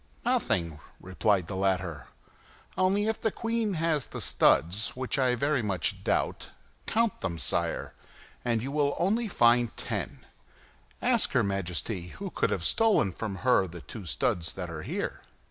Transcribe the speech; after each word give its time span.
"Nothing," 0.25 0.79
replied 0.99 1.45
the 1.45 1.55
latter; 1.55 2.07
"only, 2.75 3.07
if 3.07 3.21
the 3.21 3.29
queen 3.29 3.75
has 3.75 4.07
the 4.07 4.19
studs, 4.19 4.95
which 4.95 5.19
I 5.19 5.35
very 5.35 5.61
much 5.61 6.03
doubt, 6.03 6.49
count 6.87 7.21
them, 7.21 7.37
sire, 7.37 7.93
and 8.43 8.61
if 8.61 8.63
you 8.63 8.95
only 8.95 9.27
find 9.27 9.77
ten, 9.77 10.21
ask 11.03 11.33
her 11.33 11.43
Majesty 11.43 12.07
who 12.17 12.31
can 12.31 12.49
have 12.49 12.63
stolen 12.63 13.11
from 13.11 13.35
her 13.45 13.67
the 13.67 13.81
two 13.81 14.07
studs 14.07 14.53
that 14.53 14.71
are 14.71 14.81
here." 14.81 15.21